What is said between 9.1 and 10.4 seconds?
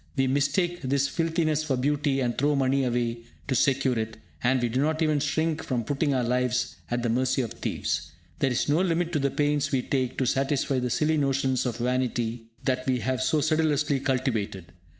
to the pains we take to